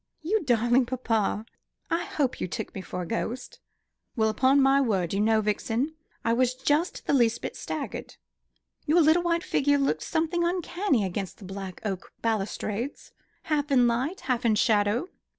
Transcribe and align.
You 0.23 0.43
darling 0.43 0.87
papa! 0.87 1.45
I 1.91 2.05
hope 2.05 2.41
you 2.41 2.47
took 2.47 2.73
me 2.73 2.81
for 2.81 3.03
a 3.03 3.05
ghost!" 3.05 3.59
"Well, 4.15 4.29
upon 4.29 4.59
my 4.59 4.81
word, 4.81 5.13
you 5.13 5.19
know, 5.19 5.41
Vixen, 5.41 5.93
I 6.25 6.33
was 6.33 6.55
just 6.55 7.05
the 7.05 7.13
least 7.13 7.43
bit 7.43 7.55
staggered. 7.55 8.15
Your 8.87 8.99
little 9.01 9.21
white 9.21 9.43
figure 9.43 9.77
looked 9.77 10.01
like 10.01 10.07
something 10.09 10.43
uncanny 10.43 11.03
against 11.05 11.37
the 11.37 11.45
black 11.45 11.81
oak 11.85 12.11
balustrades, 12.23 13.11
half 13.43 13.69
in 13.69 13.85
light, 13.85 14.21
half 14.21 14.43
in 14.43 14.55
shadow." 14.55 15.07